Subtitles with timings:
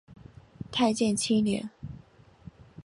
[0.71, 1.69] 太建七年。